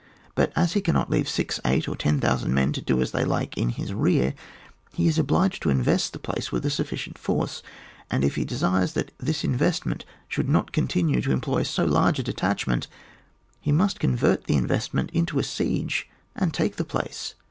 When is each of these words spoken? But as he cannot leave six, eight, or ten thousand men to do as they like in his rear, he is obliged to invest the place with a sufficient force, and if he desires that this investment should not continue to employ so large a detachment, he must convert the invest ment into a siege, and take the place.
But 0.33 0.51
as 0.55 0.73
he 0.73 0.81
cannot 0.81 1.11
leave 1.11 1.29
six, 1.29 1.59
eight, 1.63 1.87
or 1.87 1.95
ten 1.95 2.19
thousand 2.19 2.55
men 2.55 2.73
to 2.73 2.81
do 2.81 2.99
as 3.01 3.11
they 3.11 3.23
like 3.23 3.55
in 3.55 3.69
his 3.69 3.93
rear, 3.93 4.33
he 4.91 5.07
is 5.07 5.19
obliged 5.19 5.61
to 5.61 5.69
invest 5.69 6.11
the 6.11 6.17
place 6.17 6.51
with 6.51 6.65
a 6.65 6.71
sufficient 6.71 7.19
force, 7.19 7.61
and 8.09 8.23
if 8.23 8.33
he 8.33 8.43
desires 8.43 8.93
that 8.93 9.11
this 9.19 9.43
investment 9.43 10.03
should 10.27 10.49
not 10.49 10.71
continue 10.71 11.21
to 11.21 11.31
employ 11.31 11.61
so 11.61 11.85
large 11.85 12.17
a 12.17 12.23
detachment, 12.23 12.87
he 13.59 13.71
must 13.71 13.99
convert 13.99 14.45
the 14.45 14.55
invest 14.57 14.91
ment 14.91 15.11
into 15.13 15.37
a 15.37 15.43
siege, 15.43 16.09
and 16.35 16.51
take 16.51 16.77
the 16.77 16.83
place. 16.83 17.35